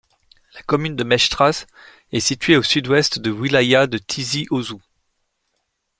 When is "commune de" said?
0.63-1.03